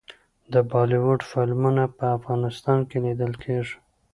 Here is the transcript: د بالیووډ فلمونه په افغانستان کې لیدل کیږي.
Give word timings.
د 0.53 0.53
بالیووډ 0.69 1.21
فلمونه 1.31 1.83
په 1.97 2.05
افغانستان 2.17 2.79
کې 2.89 2.97
لیدل 3.05 3.33
کیږي. 3.43 3.75